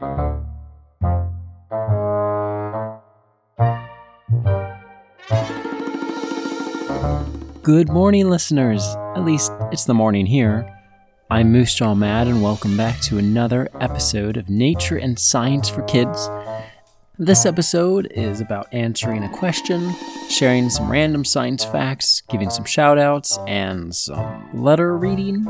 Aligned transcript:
Good 0.00 0.44
morning, 7.88 8.30
listeners. 8.30 8.86
At 9.16 9.24
least 9.24 9.50
it's 9.72 9.86
the 9.86 9.94
morning 9.94 10.26
here. 10.26 10.72
I'm 11.32 11.52
Moosejaw 11.52 11.98
Matt, 11.98 12.28
and 12.28 12.40
welcome 12.40 12.76
back 12.76 13.00
to 13.00 13.18
another 13.18 13.68
episode 13.80 14.36
of 14.36 14.48
Nature 14.48 14.98
and 14.98 15.18
Science 15.18 15.68
for 15.68 15.82
Kids. 15.82 16.30
This 17.18 17.44
episode 17.44 18.06
is 18.12 18.40
about 18.40 18.72
answering 18.72 19.24
a 19.24 19.36
question, 19.36 19.92
sharing 20.30 20.70
some 20.70 20.88
random 20.88 21.24
science 21.24 21.64
facts, 21.64 22.22
giving 22.30 22.50
some 22.50 22.64
shout 22.64 23.00
outs, 23.00 23.36
and 23.48 23.92
some 23.92 24.62
letter 24.62 24.96
reading. 24.96 25.44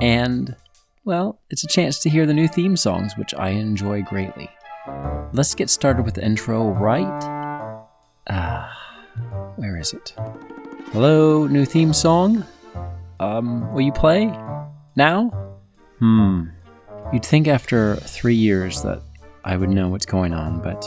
And, 0.00 0.56
well, 1.04 1.40
it's 1.50 1.64
a 1.64 1.68
chance 1.68 1.98
to 2.00 2.10
hear 2.10 2.26
the 2.26 2.34
new 2.34 2.48
theme 2.48 2.76
songs, 2.76 3.16
which 3.16 3.34
I 3.34 3.50
enjoy 3.50 4.02
greatly. 4.02 4.48
Let's 5.32 5.54
get 5.54 5.70
started 5.70 6.04
with 6.04 6.14
the 6.14 6.24
intro 6.24 6.68
right. 6.68 7.86
Ah, 8.28 8.70
where 9.56 9.78
is 9.78 9.92
it? 9.92 10.14
Hello, 10.92 11.46
new 11.46 11.64
theme 11.64 11.92
song? 11.92 12.44
Um, 13.18 13.72
will 13.72 13.82
you 13.82 13.92
play? 13.92 14.26
Now? 14.96 15.30
Hmm. 15.98 16.44
You'd 17.12 17.24
think 17.24 17.48
after 17.48 17.96
three 17.96 18.34
years 18.34 18.82
that 18.82 19.02
I 19.44 19.56
would 19.56 19.70
know 19.70 19.88
what's 19.88 20.06
going 20.06 20.32
on, 20.32 20.60
but 20.60 20.80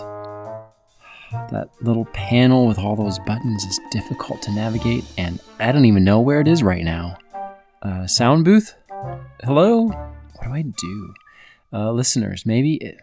that 1.52 1.70
little 1.82 2.06
panel 2.06 2.68
with 2.68 2.78
all 2.78 2.95
those 2.95 3.20
buttons 3.20 3.64
is 3.64 3.80
difficult 3.92 4.42
to 4.44 4.52
navigate, 4.52 5.04
and 5.18 5.40
I 5.59 5.72
don't 5.72 5.86
even 5.86 6.04
know 6.04 6.20
where 6.20 6.40
it 6.40 6.48
is 6.48 6.62
right 6.64 6.84
now. 6.84 7.18
Uh, 7.82 8.08
sound 8.08 8.45
booth? 8.45 8.76
Hello? 9.44 9.92
What 10.44 10.50
do 10.50 10.56
I 10.56 10.62
do? 10.64 11.14
Uh, 11.72 11.92
listeners, 11.94 12.46
maybe. 12.46 12.74
It... 12.76 12.98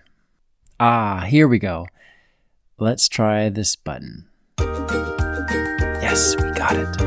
Ah, 0.79 1.21
here 1.27 1.49
we 1.49 1.59
go. 1.59 1.87
Let's 2.79 3.09
try 3.09 3.49
this 3.49 3.77
button. 3.77 4.29
Yes, 4.59 6.37
we 6.37 6.51
got 6.51 6.77
it. 6.77 7.01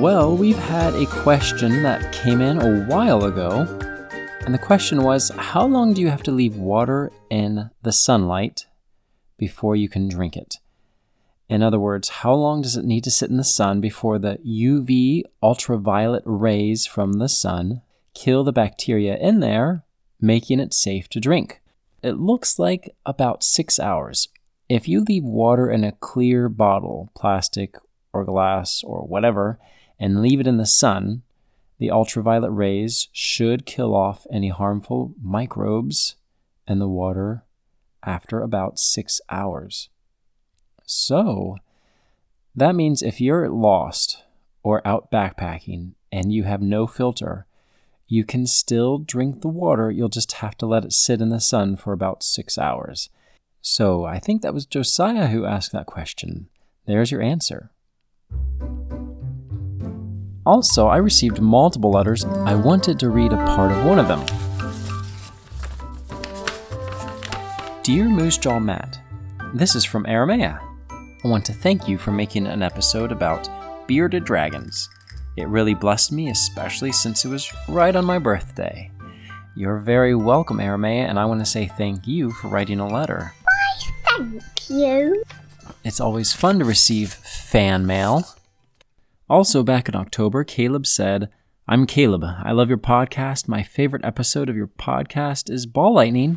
Well, 0.00 0.36
we've 0.36 0.58
had 0.58 0.94
a 0.94 1.06
question 1.06 1.84
that 1.84 2.12
came 2.12 2.40
in 2.40 2.60
a 2.60 2.84
while 2.86 3.24
ago. 3.24 3.68
And 4.44 4.52
the 4.52 4.58
question 4.58 5.02
was 5.02 5.30
How 5.36 5.64
long 5.64 5.94
do 5.94 6.00
you 6.00 6.08
have 6.08 6.24
to 6.24 6.32
leave 6.32 6.56
water 6.56 7.12
in 7.30 7.70
the 7.82 7.92
sunlight 7.92 8.66
before 9.38 9.76
you 9.76 9.88
can 9.88 10.08
drink 10.08 10.36
it? 10.36 10.56
In 11.48 11.62
other 11.62 11.78
words, 11.78 12.08
how 12.08 12.34
long 12.34 12.60
does 12.60 12.76
it 12.76 12.84
need 12.84 13.04
to 13.04 13.10
sit 13.10 13.30
in 13.30 13.36
the 13.36 13.44
sun 13.44 13.80
before 13.80 14.18
the 14.18 14.38
UV 14.44 15.22
ultraviolet 15.42 16.22
rays 16.26 16.86
from 16.86 17.14
the 17.14 17.28
sun 17.28 17.82
kill 18.14 18.42
the 18.42 18.52
bacteria 18.52 19.16
in 19.16 19.40
there, 19.40 19.84
making 20.20 20.58
it 20.58 20.74
safe 20.74 21.08
to 21.10 21.20
drink? 21.20 21.60
It 22.02 22.18
looks 22.18 22.58
like 22.58 22.96
about 23.06 23.44
six 23.44 23.78
hours. 23.78 24.28
If 24.68 24.88
you 24.88 25.04
leave 25.04 25.24
water 25.24 25.70
in 25.70 25.84
a 25.84 25.92
clear 25.92 26.48
bottle, 26.48 27.12
plastic 27.14 27.76
or 28.12 28.24
glass 28.24 28.82
or 28.82 29.06
whatever, 29.06 29.60
and 30.00 30.20
leave 30.20 30.40
it 30.40 30.48
in 30.48 30.56
the 30.56 30.66
sun, 30.66 31.22
the 31.82 31.90
ultraviolet 31.90 32.52
rays 32.52 33.08
should 33.10 33.66
kill 33.66 33.92
off 33.92 34.24
any 34.30 34.50
harmful 34.50 35.12
microbes 35.20 36.14
in 36.68 36.78
the 36.78 36.86
water 36.86 37.42
after 38.04 38.40
about 38.40 38.78
six 38.78 39.20
hours. 39.28 39.88
So 40.84 41.56
that 42.54 42.76
means 42.76 43.02
if 43.02 43.20
you're 43.20 43.48
lost 43.48 44.22
or 44.62 44.80
out 44.86 45.10
backpacking 45.10 45.94
and 46.12 46.32
you 46.32 46.44
have 46.44 46.62
no 46.62 46.86
filter, 46.86 47.46
you 48.06 48.24
can 48.24 48.46
still 48.46 48.98
drink 48.98 49.40
the 49.40 49.48
water. 49.48 49.90
You'll 49.90 50.08
just 50.08 50.34
have 50.34 50.56
to 50.58 50.66
let 50.66 50.84
it 50.84 50.92
sit 50.92 51.20
in 51.20 51.30
the 51.30 51.40
sun 51.40 51.74
for 51.76 51.92
about 51.92 52.22
six 52.22 52.56
hours. 52.56 53.10
So 53.60 54.04
I 54.04 54.20
think 54.20 54.42
that 54.42 54.54
was 54.54 54.66
Josiah 54.66 55.26
who 55.26 55.46
asked 55.46 55.72
that 55.72 55.86
question. 55.86 56.48
There's 56.86 57.10
your 57.10 57.22
answer. 57.22 57.72
Also, 60.44 60.88
I 60.88 60.96
received 60.96 61.40
multiple 61.40 61.92
letters. 61.92 62.24
I 62.24 62.54
wanted 62.54 62.98
to 62.98 63.10
read 63.10 63.32
a 63.32 63.36
part 63.36 63.70
of 63.70 63.84
one 63.84 64.00
of 64.00 64.08
them. 64.08 64.20
Dear 67.84 68.06
Moosejaw 68.06 68.62
Matt, 68.62 69.00
this 69.54 69.76
is 69.76 69.84
from 69.84 70.04
Aramea. 70.04 70.60
I 70.90 71.28
want 71.28 71.44
to 71.46 71.52
thank 71.52 71.86
you 71.86 71.96
for 71.96 72.10
making 72.10 72.48
an 72.48 72.62
episode 72.62 73.12
about 73.12 73.48
bearded 73.86 74.24
dragons. 74.24 74.88
It 75.36 75.46
really 75.46 75.74
blessed 75.74 76.10
me, 76.10 76.28
especially 76.28 76.90
since 76.90 77.24
it 77.24 77.28
was 77.28 77.52
right 77.68 77.94
on 77.94 78.04
my 78.04 78.18
birthday. 78.18 78.90
You're 79.54 79.78
very 79.78 80.14
welcome, 80.16 80.58
Aramea, 80.58 81.08
and 81.08 81.20
I 81.20 81.24
want 81.24 81.40
to 81.40 81.46
say 81.46 81.66
thank 81.66 82.08
you 82.08 82.32
for 82.32 82.48
writing 82.48 82.80
a 82.80 82.88
letter. 82.88 83.32
Why, 83.44 83.92
thank 84.18 84.70
you. 84.70 85.22
It's 85.84 86.00
always 86.00 86.32
fun 86.32 86.58
to 86.58 86.64
receive 86.64 87.12
fan 87.12 87.86
mail. 87.86 88.24
Also, 89.32 89.62
back 89.62 89.88
in 89.88 89.96
October, 89.96 90.44
Caleb 90.44 90.86
said, 90.86 91.30
I'm 91.66 91.86
Caleb. 91.86 92.22
I 92.22 92.52
love 92.52 92.68
your 92.68 92.76
podcast. 92.76 93.48
My 93.48 93.62
favorite 93.62 94.04
episode 94.04 94.50
of 94.50 94.56
your 94.56 94.66
podcast 94.66 95.50
is 95.50 95.64
Ball 95.64 95.94
Lightning. 95.94 96.36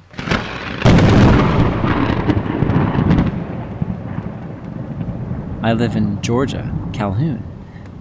I 5.62 5.74
live 5.76 5.98
in 5.98 6.22
Georgia, 6.22 6.74
Calhoun. 6.94 7.44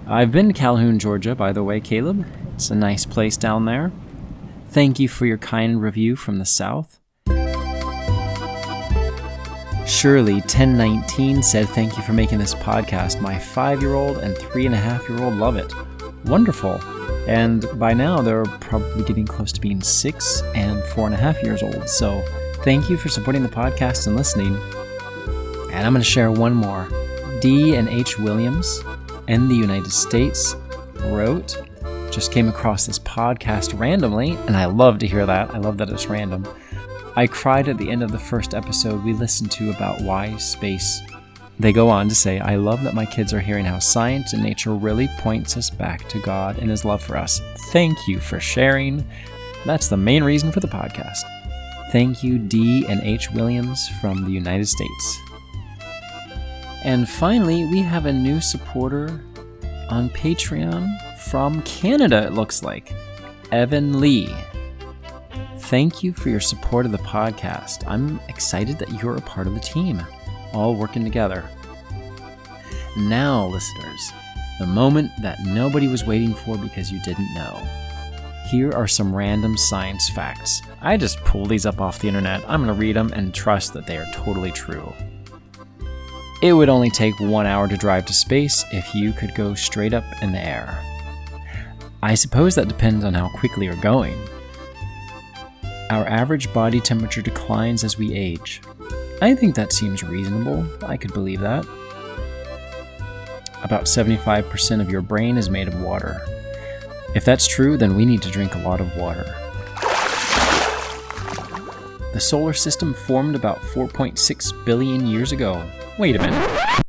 I've 0.07 0.31
been 0.31 0.47
to 0.47 0.53
Calhoun, 0.53 0.97
Georgia, 0.97 1.35
by 1.35 1.51
the 1.51 1.61
way, 1.61 1.81
Caleb. 1.81 2.25
It's 2.53 2.71
a 2.71 2.75
nice 2.75 3.05
place 3.05 3.35
down 3.35 3.65
there. 3.65 3.91
Thank 4.69 4.97
you 4.97 5.09
for 5.09 5.25
your 5.25 5.37
kind 5.37 5.81
review 5.81 6.15
from 6.15 6.39
the 6.39 6.45
South. 6.45 7.01
Shirley 9.85 10.35
1019 10.35 11.43
said, 11.43 11.69
Thank 11.69 11.95
you 11.95 12.03
for 12.03 12.13
making 12.13 12.39
this 12.39 12.55
podcast. 12.55 13.21
My 13.21 13.37
five 13.37 13.81
year 13.81 13.93
old 13.93 14.17
and 14.17 14.35
three 14.35 14.65
and 14.65 14.73
a 14.73 14.79
half 14.79 15.07
year 15.07 15.21
old 15.21 15.35
love 15.35 15.57
it. 15.57 15.71
Wonderful. 16.25 16.81
And 17.29 17.67
by 17.77 17.93
now, 17.93 18.21
they're 18.21 18.45
probably 18.45 19.03
getting 19.03 19.25
close 19.25 19.51
to 19.51 19.61
being 19.61 19.81
six 19.81 20.41
and 20.55 20.83
four 20.85 21.05
and 21.05 21.13
a 21.13 21.17
half 21.17 21.41
years 21.43 21.61
old. 21.61 21.87
So 21.87 22.23
thank 22.63 22.89
you 22.89 22.97
for 22.97 23.09
supporting 23.09 23.43
the 23.43 23.49
podcast 23.49 24.07
and 24.07 24.15
listening. 24.15 24.55
And 25.71 25.85
I'm 25.85 25.93
going 25.93 26.01
to 26.01 26.03
share 26.03 26.31
one 26.31 26.53
more. 26.53 26.89
D 27.39 27.75
and 27.75 27.87
H 27.87 28.17
Williams 28.17 28.81
in 29.27 29.47
the 29.47 29.55
United 29.55 29.91
States 29.91 30.55
wrote, 30.95 31.61
just 32.11 32.31
came 32.31 32.47
across 32.47 32.85
this 32.85 32.97
podcast 32.99 33.77
randomly, 33.77 34.31
and 34.47 34.55
I 34.55 34.65
love 34.65 34.99
to 34.99 35.07
hear 35.07 35.25
that. 35.25 35.53
I 35.53 35.57
love 35.57 35.77
that 35.77 35.89
it's 35.89 36.07
random. 36.07 36.47
I 37.17 37.27
cried 37.27 37.69
at 37.69 37.77
the 37.77 37.89
end 37.89 38.03
of 38.03 38.11
the 38.11 38.19
first 38.19 38.53
episode 38.53 39.03
we 39.03 39.13
listened 39.13 39.51
to 39.51 39.69
about 39.69 40.01
why 40.01 40.35
space. 40.37 41.01
They 41.57 41.71
go 41.71 41.87
on 41.87 42.09
to 42.09 42.15
say, 42.15 42.39
I 42.39 42.57
love 42.57 42.83
that 42.83 42.93
my 42.93 43.05
kids 43.05 43.33
are 43.33 43.39
hearing 43.39 43.63
how 43.63 43.79
science 43.79 44.33
and 44.33 44.43
nature 44.43 44.73
really 44.73 45.07
points 45.19 45.55
us 45.55 45.69
back 45.69 46.07
to 46.09 46.21
God 46.21 46.57
and 46.57 46.69
His 46.69 46.83
love 46.83 47.01
for 47.01 47.15
us. 47.15 47.39
Thank 47.71 47.97
you 48.07 48.19
for 48.19 48.41
sharing. 48.41 49.07
That's 49.65 49.87
the 49.87 49.95
main 49.95 50.23
reason 50.23 50.51
for 50.51 50.59
the 50.59 50.67
podcast. 50.67 51.21
Thank 51.91 52.23
you, 52.23 52.37
D 52.37 52.85
and 52.87 52.99
H 53.01 53.31
Williams 53.31 53.87
from 54.01 54.25
the 54.25 54.31
United 54.31 54.67
States. 54.67 55.19
And 56.83 57.07
finally, 57.07 57.65
we 57.65 57.79
have 57.79 58.05
a 58.05 58.13
new 58.13 58.41
supporter 58.41 59.23
on 59.89 60.09
Patreon 60.09 61.19
from 61.19 61.61
Canada, 61.61 62.27
it 62.27 62.33
looks 62.33 62.61
like 62.61 62.93
Evan 63.51 64.01
Lee. 64.01 64.35
Thank 65.65 66.03
you 66.03 66.13
for 66.13 66.29
your 66.29 66.39
support 66.39 66.85
of 66.85 66.91
the 66.91 66.99
podcast. 66.99 67.83
I'm 67.87 68.19
excited 68.29 68.77
that 68.77 69.01
you're 69.01 69.17
a 69.17 69.21
part 69.21 69.47
of 69.47 69.55
the 69.55 69.59
team, 69.59 69.99
all 70.53 70.75
working 70.75 71.03
together. 71.03 71.43
Now, 72.95 73.47
listeners, 73.47 74.11
the 74.59 74.67
moment 74.67 75.09
that 75.23 75.43
nobody 75.43 75.87
was 75.87 76.05
waiting 76.05 76.35
for 76.35 76.55
because 76.55 76.91
you 76.91 77.01
didn't 77.01 77.33
know. 77.33 77.67
Here 78.51 78.71
are 78.73 78.87
some 78.87 79.13
random 79.13 79.57
science 79.57 80.07
facts. 80.07 80.61
I 80.81 80.97
just 80.97 81.17
pulled 81.21 81.49
these 81.49 81.65
up 81.65 81.81
off 81.81 81.97
the 81.97 82.09
internet. 82.09 82.43
I'm 82.47 82.63
going 82.63 82.73
to 82.73 82.79
read 82.79 82.95
them 82.95 83.11
and 83.13 83.33
trust 83.33 83.73
that 83.73 83.87
they 83.87 83.97
are 83.97 84.11
totally 84.13 84.51
true. 84.51 84.93
It 86.43 86.53
would 86.53 86.69
only 86.69 86.91
take 86.91 87.19
one 87.19 87.47
hour 87.47 87.67
to 87.67 87.75
drive 87.75 88.05
to 88.05 88.13
space 88.13 88.63
if 88.71 88.93
you 88.93 89.13
could 89.13 89.33
go 89.33 89.55
straight 89.55 89.95
up 89.95 90.05
in 90.21 90.31
the 90.31 90.45
air. 90.45 90.79
I 92.03 92.13
suppose 92.13 92.53
that 92.53 92.67
depends 92.67 93.03
on 93.03 93.15
how 93.15 93.29
quickly 93.29 93.65
you're 93.65 93.75
going. 93.77 94.15
Our 95.91 96.07
average 96.07 96.51
body 96.51 96.79
temperature 96.79 97.21
declines 97.21 97.83
as 97.83 97.97
we 97.97 98.13
age. 98.13 98.61
I 99.21 99.35
think 99.35 99.55
that 99.55 99.71
seems 99.71 100.03
reasonable. 100.03 100.65
I 100.83 100.97
could 100.97 101.13
believe 101.13 101.41
that. 101.41 101.65
About 103.63 103.85
75% 103.85 104.81
of 104.81 104.89
your 104.89 105.01
brain 105.01 105.37
is 105.37 105.49
made 105.49 105.67
of 105.67 105.81
water. 105.81 106.21
If 107.13 107.23
that's 107.23 107.47
true, 107.47 107.77
then 107.77 107.95
we 107.95 108.05
need 108.05 108.21
to 108.23 108.31
drink 108.31 108.55
a 108.55 108.59
lot 108.59 108.81
of 108.81 108.95
water. 108.97 109.23
The 112.13 112.19
solar 112.19 112.53
system 112.53 112.93
formed 112.93 113.35
about 113.35 113.59
4.6 113.59 114.65
billion 114.65 115.05
years 115.05 115.31
ago. 115.31 115.69
Wait 115.99 116.15
a 116.15 116.19
minute. 116.19 116.83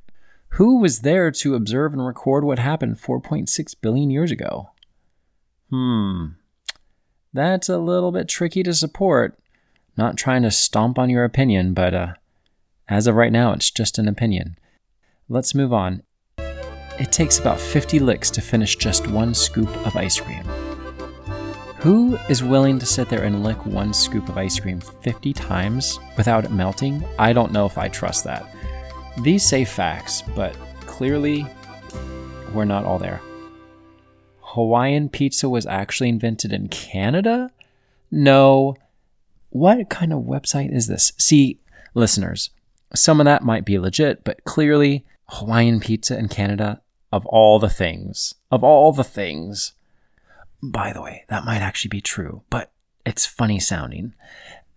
Who 0.50 0.78
was 0.78 1.00
there 1.00 1.30
to 1.30 1.54
observe 1.54 1.92
and 1.92 2.04
record 2.04 2.44
what 2.44 2.58
happened 2.58 2.96
4.6 2.96 3.74
billion 3.82 4.10
years 4.10 4.30
ago? 4.30 4.70
Hmm. 5.70 6.26
That's 7.36 7.68
a 7.68 7.76
little 7.76 8.12
bit 8.12 8.28
tricky 8.28 8.62
to 8.62 8.72
support. 8.72 9.38
Not 9.94 10.16
trying 10.16 10.40
to 10.44 10.50
stomp 10.50 10.98
on 10.98 11.10
your 11.10 11.22
opinion, 11.22 11.74
but 11.74 11.92
uh, 11.92 12.14
as 12.88 13.06
of 13.06 13.14
right 13.14 13.30
now, 13.30 13.52
it's 13.52 13.70
just 13.70 13.98
an 13.98 14.08
opinion. 14.08 14.56
Let's 15.28 15.54
move 15.54 15.70
on. 15.70 16.02
It 16.38 17.12
takes 17.12 17.38
about 17.38 17.60
50 17.60 17.98
licks 17.98 18.30
to 18.30 18.40
finish 18.40 18.76
just 18.76 19.06
one 19.08 19.34
scoop 19.34 19.68
of 19.86 19.94
ice 19.96 20.18
cream. 20.18 20.44
Who 21.80 22.16
is 22.30 22.42
willing 22.42 22.78
to 22.78 22.86
sit 22.86 23.10
there 23.10 23.24
and 23.24 23.44
lick 23.44 23.66
one 23.66 23.92
scoop 23.92 24.30
of 24.30 24.38
ice 24.38 24.58
cream 24.58 24.80
50 24.80 25.34
times 25.34 25.98
without 26.16 26.46
it 26.46 26.52
melting? 26.52 27.04
I 27.18 27.34
don't 27.34 27.52
know 27.52 27.66
if 27.66 27.76
I 27.76 27.88
trust 27.88 28.24
that. 28.24 28.46
These 29.18 29.44
say 29.44 29.66
facts, 29.66 30.22
but 30.34 30.56
clearly 30.86 31.46
we're 32.54 32.64
not 32.64 32.86
all 32.86 32.98
there. 32.98 33.20
Hawaiian 34.56 35.10
pizza 35.10 35.50
was 35.50 35.66
actually 35.66 36.08
invented 36.08 36.50
in 36.50 36.68
Canada? 36.68 37.50
No. 38.10 38.74
What 39.50 39.90
kind 39.90 40.14
of 40.14 40.20
website 40.20 40.74
is 40.74 40.86
this? 40.86 41.12
See, 41.18 41.60
listeners, 41.92 42.48
some 42.94 43.20
of 43.20 43.26
that 43.26 43.44
might 43.44 43.66
be 43.66 43.78
legit, 43.78 44.24
but 44.24 44.44
clearly 44.44 45.04
Hawaiian 45.28 45.78
pizza 45.78 46.18
in 46.18 46.28
Canada, 46.28 46.80
of 47.12 47.26
all 47.26 47.58
the 47.58 47.68
things, 47.68 48.32
of 48.50 48.64
all 48.64 48.92
the 48.92 49.04
things. 49.04 49.74
By 50.62 50.94
the 50.94 51.02
way, 51.02 51.26
that 51.28 51.44
might 51.44 51.60
actually 51.60 51.90
be 51.90 52.00
true, 52.00 52.40
but 52.48 52.72
it's 53.04 53.26
funny 53.26 53.60
sounding. 53.60 54.14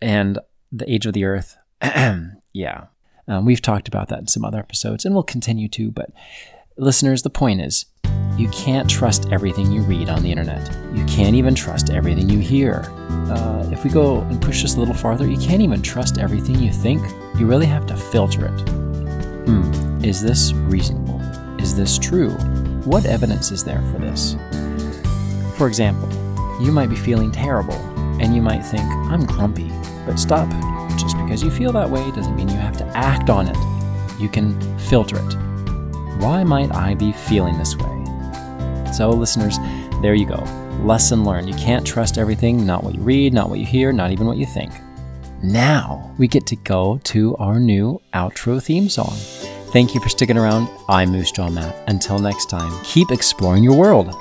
And 0.01 0.39
the 0.73 0.91
age 0.91 1.05
of 1.05 1.13
the 1.13 1.23
earth, 1.23 1.55
yeah. 1.81 2.87
Um, 3.29 3.45
we've 3.45 3.61
talked 3.61 3.87
about 3.87 4.09
that 4.09 4.19
in 4.19 4.27
some 4.27 4.43
other 4.43 4.59
episodes, 4.59 5.05
and 5.05 5.13
we'll 5.15 5.23
continue 5.23 5.69
to. 5.69 5.89
But 5.89 6.11
listeners, 6.79 7.21
the 7.21 7.29
point 7.29 7.61
is 7.61 7.85
you 8.37 8.47
can't 8.49 8.89
trust 8.89 9.27
everything 9.31 9.71
you 9.71 9.81
read 9.81 10.09
on 10.09 10.23
the 10.23 10.31
internet. 10.31 10.65
You 10.95 11.05
can't 11.05 11.35
even 11.35 11.53
trust 11.53 11.89
everything 11.89 12.29
you 12.29 12.39
hear. 12.39 12.89
Uh, 13.09 13.69
if 13.71 13.83
we 13.83 13.89
go 13.89 14.21
and 14.21 14.41
push 14.41 14.61
this 14.61 14.75
a 14.75 14.79
little 14.79 14.95
farther, 14.95 15.29
you 15.29 15.37
can't 15.37 15.61
even 15.61 15.81
trust 15.81 16.17
everything 16.17 16.57
you 16.59 16.71
think. 16.71 17.01
You 17.37 17.47
really 17.47 17.65
have 17.65 17.85
to 17.87 17.97
filter 17.97 18.45
it. 18.45 18.69
Hmm, 19.45 20.03
is 20.03 20.21
this 20.21 20.53
reasonable? 20.53 21.19
Is 21.59 21.75
this 21.75 21.97
true? 21.99 22.31
What 22.85 23.05
evidence 23.05 23.51
is 23.51 23.63
there 23.63 23.81
for 23.91 23.99
this? 23.99 24.35
For 25.57 25.67
example, 25.67 26.07
you 26.63 26.71
might 26.71 26.89
be 26.89 26.95
feeling 26.95 27.31
terrible 27.31 27.75
and 28.21 28.33
you 28.33 28.41
might 28.41 28.61
think, 28.61 28.83
I'm 28.83 29.25
grumpy. 29.25 29.69
But 30.05 30.17
stop. 30.17 30.49
Just 30.97 31.17
because 31.17 31.43
you 31.43 31.51
feel 31.51 31.73
that 31.73 31.89
way 31.89 32.09
doesn't 32.11 32.35
mean 32.35 32.47
you 32.47 32.57
have 32.57 32.77
to 32.77 32.85
act 32.95 33.29
on 33.29 33.47
it. 33.47 33.57
You 34.19 34.29
can 34.29 34.59
filter 34.79 35.17
it. 35.17 35.48
Why 36.19 36.43
might 36.43 36.75
I 36.75 36.95
be 36.95 37.13
feeling 37.13 37.57
this 37.57 37.77
way? 37.77 38.05
So, 38.91 39.09
listeners, 39.09 39.57
there 40.01 40.15
you 40.15 40.25
go. 40.25 40.43
Lesson 40.83 41.23
learned. 41.23 41.47
You 41.47 41.55
can't 41.55 41.87
trust 41.87 42.17
everything, 42.17 42.65
not 42.65 42.83
what 42.83 42.93
you 42.93 43.01
read, 43.01 43.33
not 43.33 43.49
what 43.49 43.59
you 43.59 43.65
hear, 43.65 43.93
not 43.93 44.11
even 44.11 44.27
what 44.27 44.35
you 44.35 44.45
think. 44.45 44.73
Now 45.41 46.13
we 46.17 46.27
get 46.27 46.45
to 46.47 46.57
go 46.57 46.99
to 47.05 47.37
our 47.37 47.57
new 47.57 48.01
outro 48.13 48.61
theme 48.61 48.89
song. 48.89 49.13
Thank 49.71 49.95
you 49.95 50.01
for 50.01 50.09
sticking 50.09 50.37
around. 50.37 50.67
I'm 50.89 51.13
Moosejaw 51.13 51.53
Matt. 51.53 51.87
Until 51.87 52.19
next 52.19 52.49
time, 52.49 52.77
keep 52.83 53.11
exploring 53.11 53.63
your 53.63 53.77
world. 53.77 54.13